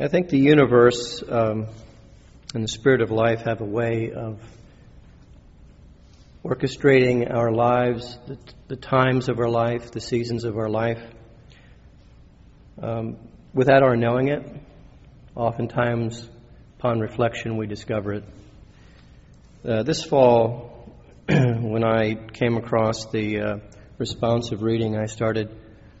[0.00, 1.66] I think the universe um,
[2.54, 4.40] and the spirit of life have a way of
[6.44, 8.38] orchestrating our lives, the,
[8.68, 11.02] the times of our life, the seasons of our life,
[12.80, 13.16] um,
[13.52, 14.48] without our knowing it.
[15.34, 16.30] Oftentimes,
[16.78, 18.24] upon reflection, we discover it.
[19.64, 20.94] Uh, this fall,
[21.28, 23.58] when I came across the uh,
[23.98, 25.50] responsive reading, I started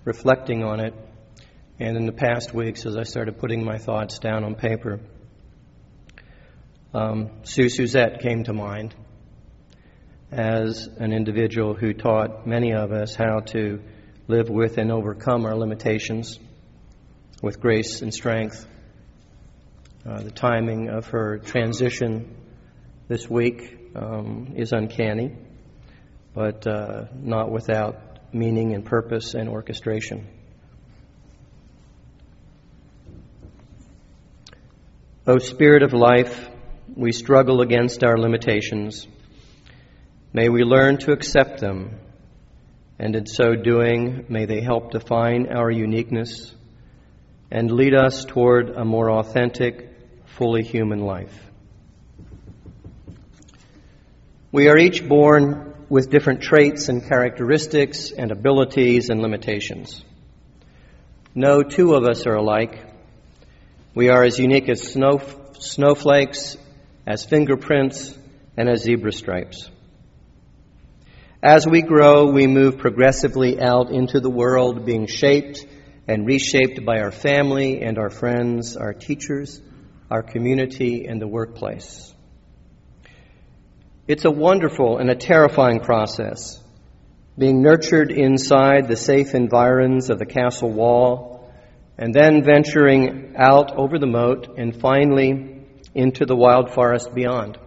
[0.04, 0.94] reflecting on it.
[1.80, 4.98] And in the past weeks, as I started putting my thoughts down on paper,
[6.92, 8.96] um, Sue Suzette came to mind
[10.32, 13.80] as an individual who taught many of us how to
[14.26, 16.40] live with and overcome our limitations
[17.42, 18.66] with grace and strength.
[20.04, 22.34] Uh, the timing of her transition
[23.06, 25.32] this week um, is uncanny,
[26.34, 30.26] but uh, not without meaning and purpose and orchestration.
[35.30, 36.48] O Spirit of life,
[36.96, 39.06] we struggle against our limitations.
[40.32, 42.00] May we learn to accept them,
[42.98, 46.54] and in so doing, may they help define our uniqueness
[47.50, 49.90] and lead us toward a more authentic,
[50.24, 51.50] fully human life.
[54.50, 60.02] We are each born with different traits and characteristics and abilities and limitations.
[61.34, 62.87] No two of us are alike.
[63.94, 65.20] We are as unique as snow,
[65.58, 66.56] snowflakes,
[67.06, 68.16] as fingerprints,
[68.56, 69.70] and as zebra stripes.
[71.42, 75.64] As we grow, we move progressively out into the world, being shaped
[76.06, 79.60] and reshaped by our family and our friends, our teachers,
[80.10, 82.12] our community, and the workplace.
[84.06, 86.60] It's a wonderful and a terrifying process,
[87.38, 91.37] being nurtured inside the safe environs of the castle wall,
[91.98, 97.58] and then venturing out over the moat and finally into the wild forest beyond.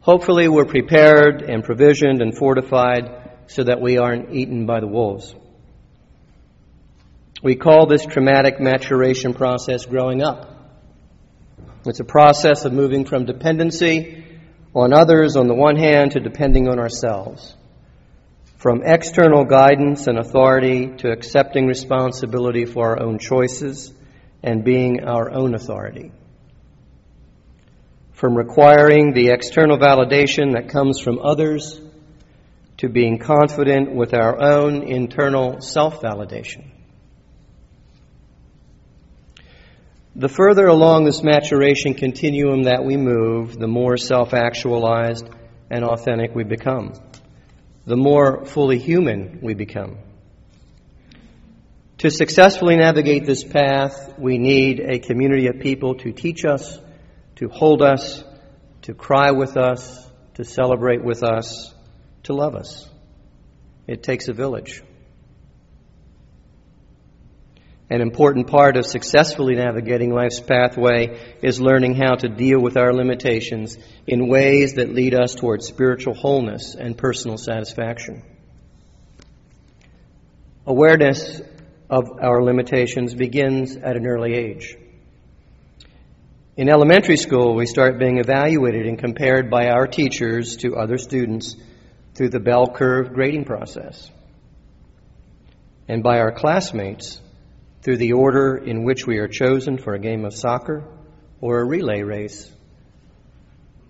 [0.00, 5.34] Hopefully, we're prepared and provisioned and fortified so that we aren't eaten by the wolves.
[7.42, 10.48] We call this traumatic maturation process growing up.
[11.84, 14.24] It's a process of moving from dependency
[14.74, 17.56] on others on the one hand to depending on ourselves.
[18.62, 23.92] From external guidance and authority to accepting responsibility for our own choices
[24.40, 26.12] and being our own authority.
[28.12, 31.80] From requiring the external validation that comes from others
[32.76, 36.70] to being confident with our own internal self validation.
[40.14, 45.28] The further along this maturation continuum that we move, the more self actualized
[45.68, 46.92] and authentic we become,
[47.84, 49.98] the more fully human we become.
[51.98, 56.78] To successfully navigate this path, we need a community of people to teach us,
[57.36, 58.24] to hold us,
[58.82, 60.04] to cry with us,
[60.34, 61.72] to celebrate with us,
[62.24, 62.88] to love us.
[63.86, 64.82] It takes a village.
[67.90, 72.92] An important part of successfully navigating life's pathway is learning how to deal with our
[72.92, 73.76] limitations
[74.06, 78.22] in ways that lead us towards spiritual wholeness and personal satisfaction.
[80.66, 81.42] Awareness
[81.90, 84.76] of our limitations begins at an early age.
[86.56, 91.56] In elementary school, we start being evaluated and compared by our teachers to other students
[92.14, 94.10] through the bell curve grading process,
[95.88, 97.20] and by our classmates
[97.82, 100.84] through the order in which we are chosen for a game of soccer
[101.40, 102.50] or a relay race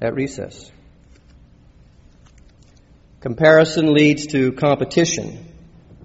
[0.01, 0.71] at recess.
[3.21, 5.47] Comparison leads to competition,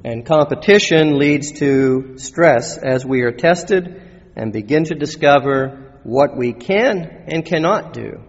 [0.04, 4.02] and competition leads to stress as we are tested
[4.36, 8.22] and begin to discover what we can and cannot do.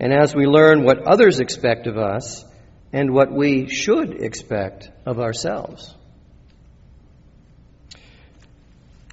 [0.00, 2.44] And as we learn what others expect of us
[2.92, 5.94] and what we should expect of ourselves.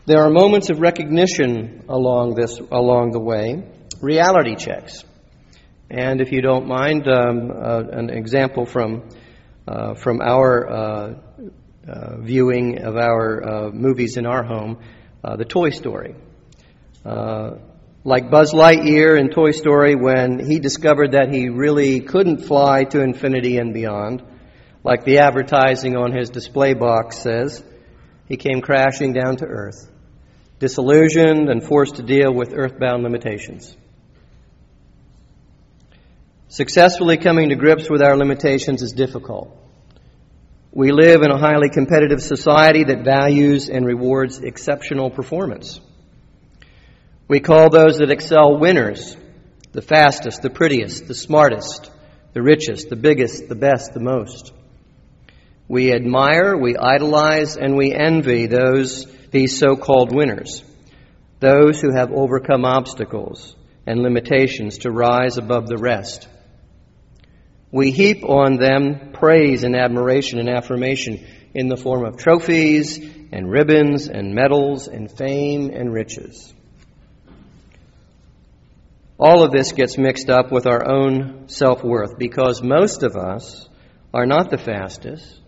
[0.10, 3.64] There are moments of recognition along this along the way,
[4.02, 5.04] reality checks.
[5.88, 9.08] And if you don't mind, um, uh, an example from
[9.68, 11.14] uh, from our uh,
[11.88, 14.80] uh viewing of our uh, movies in our home,
[15.24, 16.16] uh, the Toy Story.
[17.06, 23.00] like Buzz Lightyear in Toy Story, when he discovered that he really couldn't fly to
[23.04, 24.24] infinity and beyond,
[24.84, 27.64] like the advertising on his display box says,
[28.28, 29.88] he came crashing down to earth
[30.60, 33.76] disillusioned, and forced to deal with earthbound limitations.
[36.50, 39.56] Successfully coming to grips with our limitations is difficult.
[40.72, 45.80] We live in a highly competitive society that values and rewards exceptional performance.
[47.28, 49.16] We call those that excel winners,
[49.72, 51.92] the fastest, the prettiest, the smartest,
[52.34, 54.52] the richest, the biggest, the best, the most.
[55.68, 60.64] We admire, we idolize, and we envy those, these so-called winners,
[61.40, 63.56] those who have overcome obstacles
[63.86, 66.28] and limitations to rise above the rest.
[67.72, 72.98] We heap on them praise and admiration and affirmation in the form of trophies
[73.32, 76.54] and ribbons and medals and fame and riches.
[79.20, 83.68] All of this gets mixed up with our own self worth because most of us
[84.14, 85.42] are not the fastest,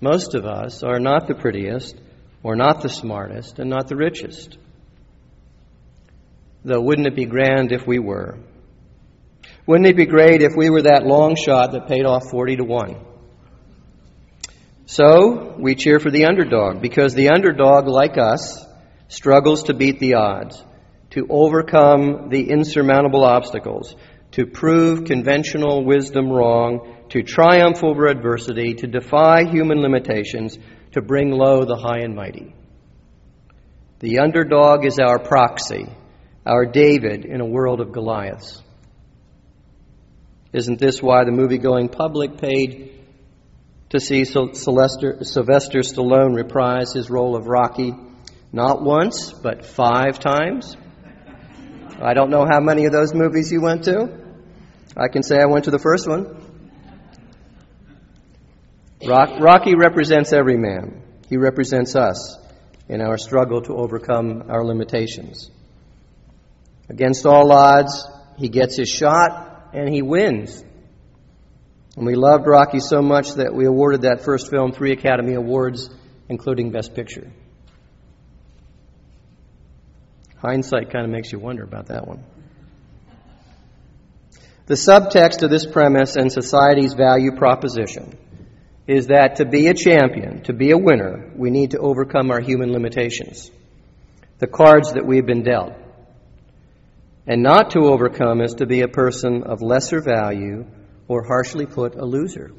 [0.00, 1.96] most of us are not the prettiest,
[2.42, 4.58] or not the smartest, and not the richest.
[6.64, 8.38] Though, wouldn't it be grand if we were?
[9.66, 12.64] Wouldn't it be great if we were that long shot that paid off 40 to
[12.64, 12.96] 1?
[14.86, 18.64] So, we cheer for the underdog because the underdog, like us,
[19.08, 20.62] struggles to beat the odds,
[21.10, 23.94] to overcome the insurmountable obstacles,
[24.32, 30.58] to prove conventional wisdom wrong, to triumph over adversity, to defy human limitations,
[30.92, 32.54] to bring low the high and mighty.
[34.00, 35.86] The underdog is our proxy,
[36.44, 38.60] our David in a world of Goliaths.
[40.52, 43.00] Isn't this why the movie going public paid
[43.90, 47.94] to see Sylvester, Stallone reprise his role of Rocky
[48.52, 50.76] not once, but five times?
[52.02, 54.18] I don't know how many of those movies you went to.
[54.96, 56.41] I can say I went to the first one.
[59.06, 61.02] Rock, Rocky represents every man.
[61.28, 62.38] He represents us
[62.88, 65.50] in our struggle to overcome our limitations.
[66.88, 68.06] Against all odds,
[68.36, 70.62] he gets his shot and he wins.
[71.96, 75.90] And we loved Rocky so much that we awarded that first film three Academy Awards,
[76.28, 77.30] including Best Picture.
[80.36, 82.24] Hindsight kind of makes you wonder about that one.
[84.66, 88.16] The subtext of this premise and society's value proposition
[88.86, 92.40] is that to be a champion, to be a winner, we need to overcome our
[92.40, 93.50] human limitations,
[94.38, 95.74] the cards that we've been dealt.
[97.26, 100.66] And not to overcome is to be a person of lesser value,
[101.06, 102.50] or harshly put, a loser.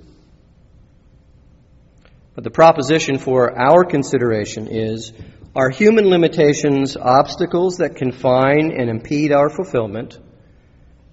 [2.35, 5.11] But the proposition for our consideration is
[5.55, 10.17] are human limitations obstacles that confine and impede our fulfillment,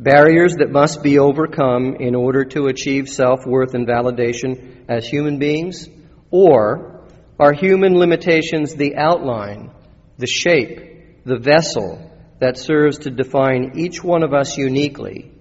[0.01, 5.39] barriers that must be overcome in order to achieve self worth and validation as human
[5.39, 5.89] beings?
[6.31, 7.07] Or
[7.39, 9.71] are human limitations the outline,
[10.17, 12.11] the shape, the vessel
[12.41, 15.33] that serves to define each one of us uniquely,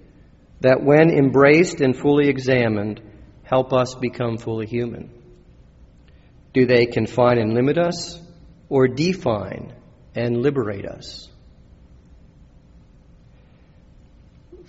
[0.60, 3.02] that when embraced and fully examined,
[3.44, 5.10] help us become fully human?
[6.54, 8.22] Do they confine and limit us,
[8.68, 9.74] or define
[10.16, 11.30] and liberate us?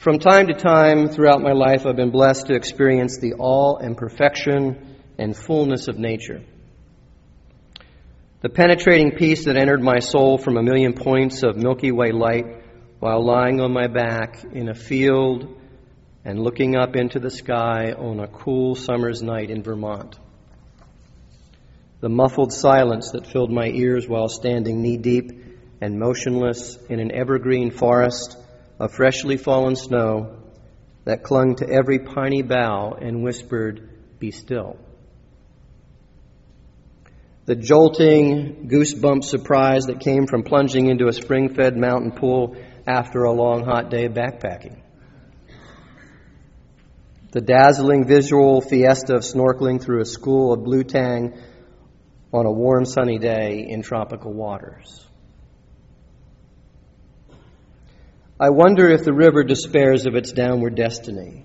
[0.01, 3.95] From time to time throughout my life, I've been blessed to experience the all and
[3.95, 6.41] perfection and fullness of nature.
[8.41, 12.47] The penetrating peace that entered my soul from a million points of Milky Way light
[12.99, 15.61] while lying on my back in a field
[16.25, 20.19] and looking up into the sky on a cool summer's night in Vermont.
[22.01, 25.31] The muffled silence that filled my ears while standing knee deep
[25.83, 28.39] and motionless in an evergreen forest
[28.81, 30.37] of freshly fallen snow
[31.05, 34.77] that clung to every piney bough and whispered, Be still
[37.51, 42.55] the jolting, goosebump surprise that came from plunging into a spring fed mountain pool
[42.87, 44.81] after a long, hot day of backpacking.
[47.33, 51.37] The dazzling visual fiesta of snorkeling through a school of blue tang
[52.33, 55.05] on a warm, sunny day in tropical waters.
[58.43, 61.45] I wonder if the river despairs of its downward destiny.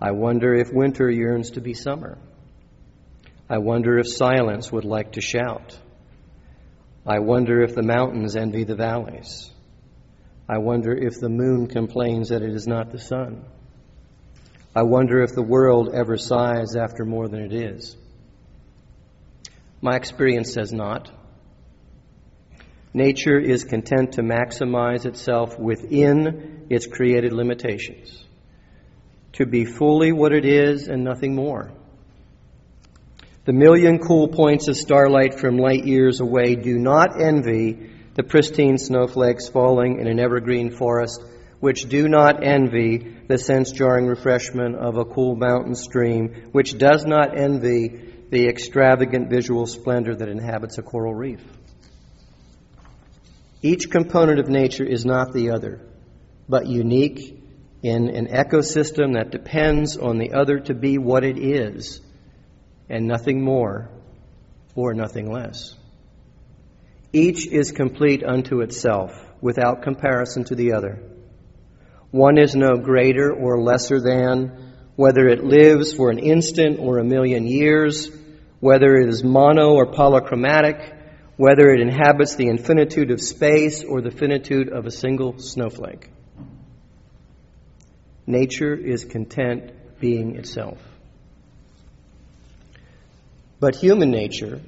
[0.00, 2.18] I wonder if winter yearns to be summer.
[3.48, 5.78] I wonder if silence would like to shout.
[7.06, 9.52] I wonder if the mountains envy the valleys.
[10.48, 13.44] I wonder if the moon complains that it is not the sun.
[14.74, 17.96] I wonder if the world ever sighs after more than it is.
[19.80, 21.08] My experience says not.
[22.92, 28.24] Nature is content to maximize itself within its created limitations,
[29.32, 31.70] to be fully what it is and nothing more.
[33.44, 38.76] The million cool points of starlight from light years away do not envy the pristine
[38.76, 41.22] snowflakes falling in an evergreen forest,
[41.60, 47.04] which do not envy the sense jarring refreshment of a cool mountain stream, which does
[47.06, 51.40] not envy the extravagant visual splendor that inhabits a coral reef.
[53.62, 55.80] Each component of nature is not the other,
[56.48, 57.42] but unique
[57.82, 62.00] in an ecosystem that depends on the other to be what it is,
[62.88, 63.90] and nothing more
[64.74, 65.74] or nothing less.
[67.12, 71.02] Each is complete unto itself, without comparison to the other.
[72.10, 77.04] One is no greater or lesser than, whether it lives for an instant or a
[77.04, 78.10] million years,
[78.60, 80.99] whether it is mono or polychromatic,
[81.40, 86.10] whether it inhabits the infinitude of space or the finitude of a single snowflake.
[88.26, 90.76] Nature is content being itself.
[93.58, 94.60] But human nature,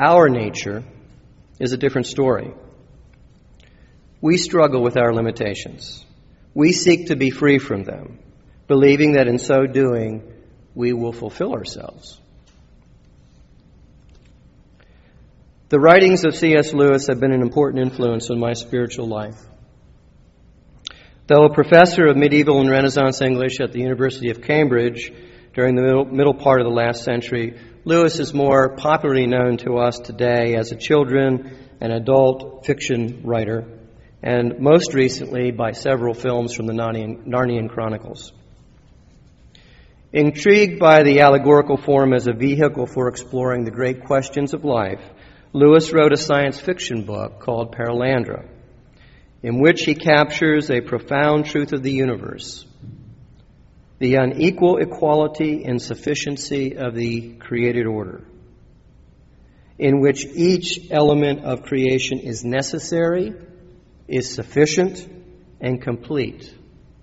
[0.00, 0.82] our nature,
[1.60, 2.52] is a different story.
[4.20, 6.04] We struggle with our limitations.
[6.54, 8.18] We seek to be free from them,
[8.66, 10.24] believing that in so doing,
[10.74, 12.18] we will fulfill ourselves.
[15.70, 16.72] The writings of C.S.
[16.72, 19.36] Lewis have been an important influence on my spiritual life.
[21.26, 25.12] Though a professor of medieval and Renaissance English at the University of Cambridge
[25.52, 29.76] during the middle, middle part of the last century, Lewis is more popularly known to
[29.76, 33.66] us today as a children and adult fiction writer,
[34.22, 38.32] and most recently by several films from the Narnian, Narnian Chronicles.
[40.14, 45.02] Intrigued by the allegorical form as a vehicle for exploring the great questions of life,
[45.52, 48.48] Lewis wrote a science fiction book called Perelandra,
[49.42, 52.66] in which he captures a profound truth of the universe
[53.98, 58.24] the unequal equality and sufficiency of the created order,
[59.78, 63.34] in which each element of creation is necessary,
[64.06, 65.06] is sufficient,
[65.60, 66.54] and complete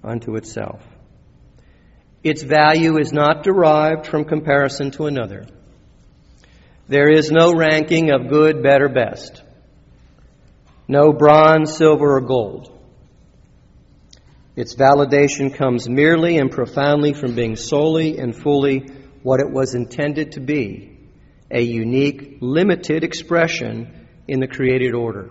[0.03, 0.81] unto itself.
[2.23, 5.45] Its value is not derived from comparison to another
[6.87, 9.41] there is no ranking of good, better, best.
[10.87, 12.71] No bronze, silver, or gold.
[14.55, 18.87] Its validation comes merely and profoundly from being solely and fully
[19.23, 20.91] what it was intended to be
[21.51, 25.29] a unique, limited expression in the created order.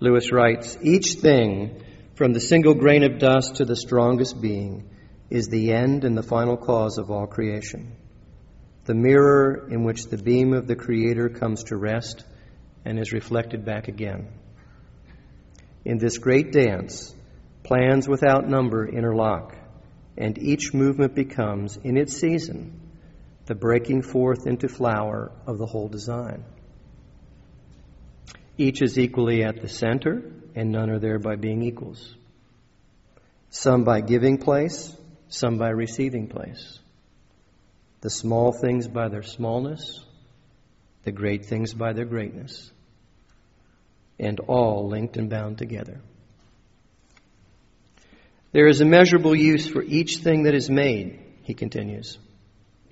[0.00, 1.82] Lewis writes Each thing,
[2.14, 4.88] from the single grain of dust to the strongest being,
[5.30, 7.96] is the end and the final cause of all creation
[8.84, 12.24] the mirror in which the beam of the Creator comes to rest
[12.84, 14.28] and is reflected back again.
[15.84, 17.14] In this great dance,
[17.62, 19.56] plans without number interlock,
[20.18, 22.80] and each movement becomes, in its season,
[23.46, 26.44] the breaking forth into flower of the whole design.
[28.56, 32.14] Each is equally at the center, and none are there by being equals.
[33.50, 34.94] Some by giving place,
[35.28, 36.78] some by receiving place
[38.04, 40.04] the small things by their smallness,
[41.04, 42.70] the great things by their greatness,
[44.18, 46.02] and all linked and bound together.
[48.52, 52.18] There is immeasurable use for each thing that is made, he continues.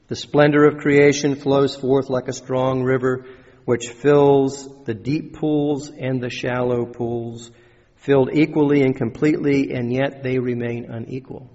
[0.09, 3.27] The splendor of creation flows forth like a strong river
[3.67, 7.51] which fills the deep pools and the shallow pools,
[7.97, 11.51] filled equally and completely, and yet they remain unequal.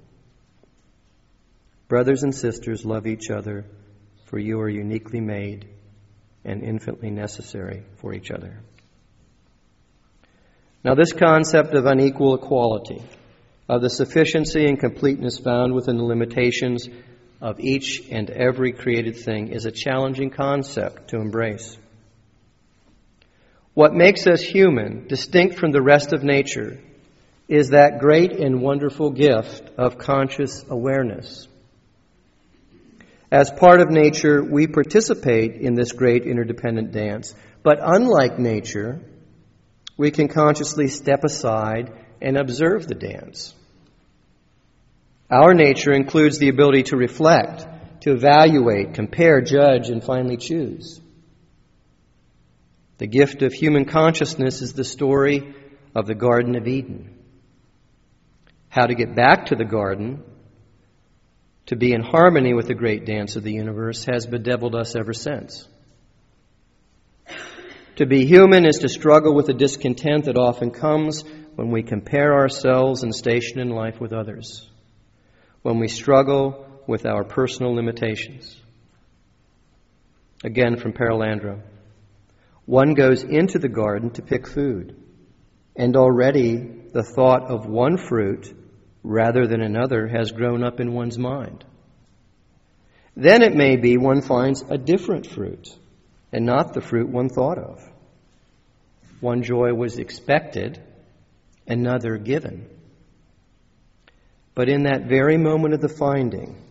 [1.87, 3.65] Brothers and sisters, love each other,
[4.25, 5.69] for you are uniquely made
[6.43, 8.59] and infinitely necessary for each other.
[10.83, 13.01] Now, this concept of unequal equality,
[13.69, 16.87] of the sufficiency and completeness found within the limitations
[17.41, 21.77] of each and every created thing, is a challenging concept to embrace.
[23.73, 26.79] What makes us human, distinct from the rest of nature,
[27.47, 31.47] is that great and wonderful gift of conscious awareness.
[33.31, 37.35] As part of nature, we participate in this great interdependent dance.
[37.61, 39.01] But unlike nature,
[39.97, 41.91] we can consciously step aside
[42.21, 43.53] and observe the dance.
[45.29, 47.65] Our nature includes the ability to reflect,
[48.01, 51.01] to evaluate, compare, judge, and finally choose.
[52.99, 55.53] The gift of human consciousness is the story
[55.93, 57.13] of the Garden of Eden.
[58.69, 60.23] How to get back to the garden
[61.67, 65.13] to be in harmony with the great dance of the universe has bedeviled us ever
[65.13, 65.67] since.
[67.97, 71.23] To be human is to struggle with the discontent that often comes
[71.55, 74.69] when we compare ourselves and station in life with others,
[75.61, 78.55] when we struggle with our personal limitations.
[80.43, 81.61] Again from Perelandra.
[82.65, 84.95] One goes into the garden to pick food,
[85.75, 86.57] and already
[86.93, 88.53] the thought of one fruit
[89.07, 91.63] rather than another has grown up in one's mind.
[93.15, 95.73] Then it may be one finds a different fruit
[96.31, 97.81] and not the fruit one thought of.
[99.21, 100.81] One joy was expected,
[101.65, 102.67] another given.
[104.53, 106.61] But in that very moment of the finding,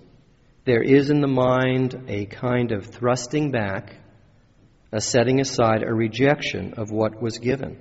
[0.64, 3.94] there is in the mind a kind of thrusting back,
[4.92, 7.80] a setting aside, a rejection of what was given.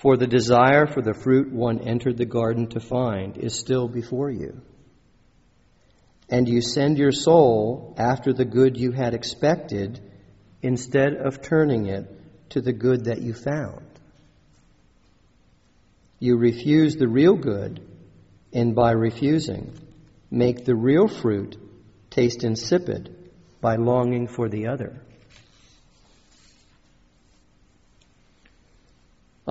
[0.00, 4.30] For the desire for the fruit one entered the garden to find is still before
[4.30, 4.62] you.
[6.30, 10.00] And you send your soul after the good you had expected
[10.62, 12.06] instead of turning it
[12.50, 13.84] to the good that you found.
[16.18, 17.80] You refuse the real good,
[18.54, 19.78] and by refusing,
[20.30, 21.58] make the real fruit
[22.08, 23.30] taste insipid
[23.60, 25.02] by longing for the other.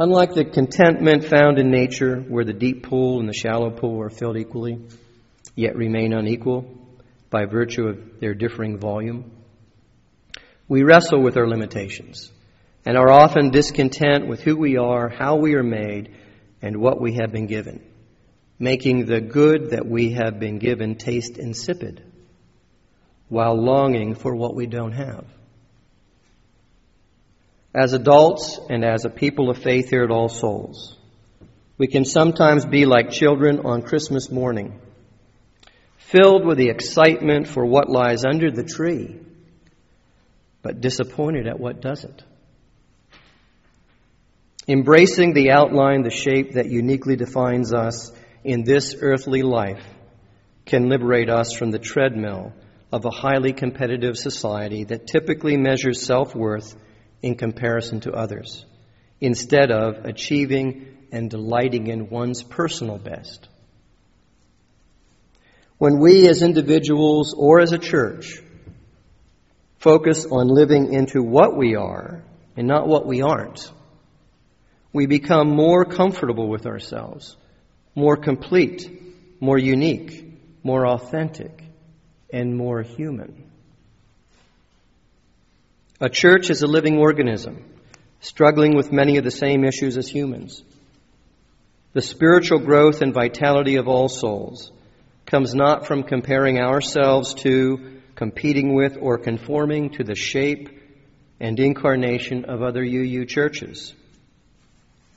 [0.01, 4.09] Unlike the contentment found in nature, where the deep pool and the shallow pool are
[4.09, 4.79] filled equally,
[5.55, 6.73] yet remain unequal
[7.29, 9.29] by virtue of their differing volume,
[10.69, 12.31] we wrestle with our limitations
[12.85, 16.15] and are often discontent with who we are, how we are made,
[16.61, 17.83] and what we have been given
[18.57, 22.01] making the good that we have been given taste insipid
[23.27, 25.25] while longing for what we don't have.
[27.73, 30.97] As adults and as a people of faith here at All Souls,
[31.77, 34.81] we can sometimes be like children on Christmas morning,
[35.97, 39.19] filled with the excitement for what lies under the tree,
[40.63, 42.23] but disappointed at what doesn't.
[44.67, 48.11] Embracing the outline, the shape that uniquely defines us
[48.43, 49.83] in this earthly life
[50.65, 52.51] can liberate us from the treadmill
[52.91, 56.75] of a highly competitive society that typically measures self worth
[57.21, 58.65] in comparison to others,
[59.19, 63.47] instead of achieving and delighting in one's personal best.
[65.77, 68.41] When we as individuals or as a church
[69.77, 72.21] focus on living into what we are
[72.57, 73.71] and not what we aren't,
[74.91, 77.37] we become more comfortable with ourselves
[77.95, 78.89] more complete,
[79.41, 80.25] more unique,
[80.63, 81.63] more authentic,
[82.31, 83.48] and more human.
[86.01, 87.65] A church is a living organism,
[88.21, 90.63] struggling with many of the same issues as humans.
[91.91, 94.71] The spiritual growth and vitality of all souls
[95.25, 100.69] comes not from comparing ourselves to, competing with, or conforming to the shape
[101.41, 103.93] and incarnation of other UU churches,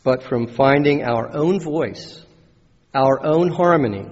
[0.03, 2.21] but from finding our own voice
[2.93, 4.07] our own harmony,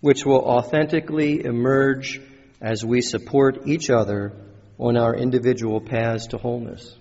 [0.00, 2.20] which will authentically emerge
[2.62, 4.32] as we support each other
[4.78, 6.96] on our individual paths to wholeness.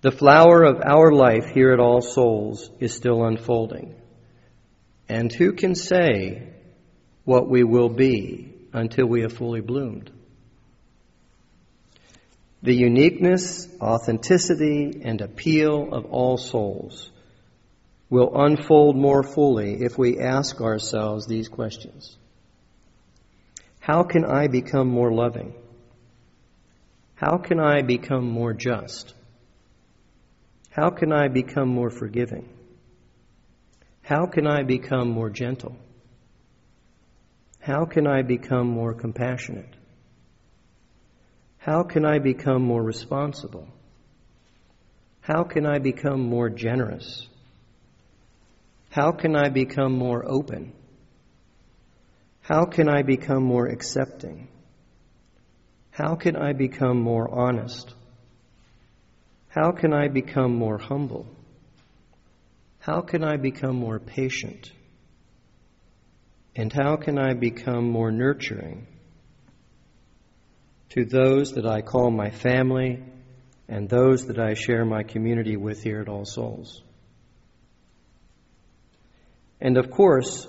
[0.00, 3.94] The flower of our life here at All Souls is still unfolding.
[5.08, 6.52] And who can say
[7.24, 10.12] what we will be until we have fully bloomed?
[12.62, 17.10] The uniqueness, authenticity, and appeal of all souls
[18.10, 22.16] will unfold more fully if we ask ourselves these questions
[23.88, 25.54] How can I become more loving?
[27.14, 29.14] How can I become more just?
[30.68, 32.50] How can I become more forgiving?
[34.02, 35.74] How can I become more gentle?
[37.60, 39.74] How can I become more compassionate?
[41.56, 43.68] How can I become more responsible?
[45.22, 47.26] How can I become more generous?
[48.90, 50.74] How can I become more open?
[52.48, 54.48] How can I become more accepting?
[55.90, 57.92] How can I become more honest?
[59.48, 61.26] How can I become more humble?
[62.78, 64.72] How can I become more patient?
[66.56, 68.86] And how can I become more nurturing
[70.88, 73.04] to those that I call my family
[73.68, 76.80] and those that I share my community with here at All Souls?
[79.60, 80.46] And of course,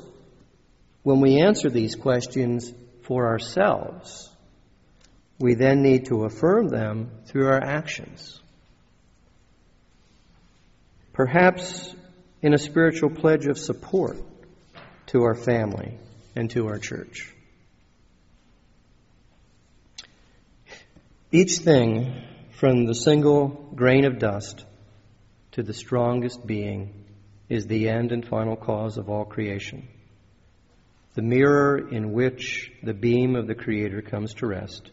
[1.10, 4.30] when we answer these questions for ourselves,
[5.40, 8.40] we then need to affirm them through our actions.
[11.12, 11.96] Perhaps
[12.44, 14.18] in a spiritual pledge of support
[15.08, 15.98] to our family
[16.36, 17.34] and to our church.
[21.32, 24.64] Each thing, from the single grain of dust
[25.54, 27.04] to the strongest being,
[27.50, 29.88] is the end and final cause of all creation,
[31.16, 34.92] the mirror in which the beam of the Creator comes to rest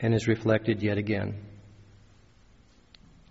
[0.00, 1.44] and is reflected yet again.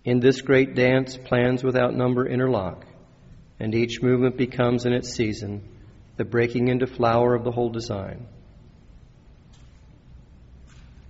[0.04, 2.86] In this great dance, plans without number interlock,
[3.60, 5.68] and each movement becomes in its season
[6.18, 8.28] the breaking into flower of the whole design.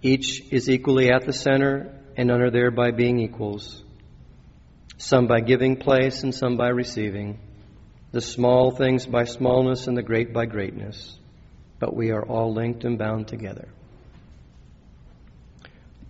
[0.02, 3.84] Each is equally at the center and none are there by being equals.
[4.98, 7.40] Some by giving place and some by receiving.
[8.16, 11.20] The small things by smallness and the great by greatness.
[11.80, 13.68] But we are all linked and bound together.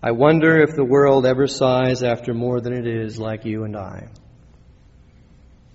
[0.03, 3.75] I wonder if the world ever sighs after more than it is like you and
[3.75, 4.09] I.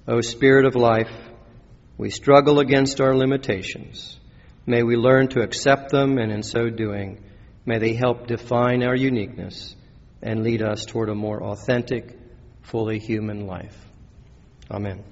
[0.06, 1.10] O Spirit of life,
[1.98, 4.16] we struggle against our limitations.
[4.66, 7.24] May we learn to accept them, and in so doing,
[7.66, 9.74] may they help define our uniqueness
[10.22, 12.16] and lead us toward a more authentic,
[12.62, 13.76] fully human life.
[14.70, 15.09] Amen.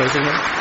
[0.00, 0.59] 有时间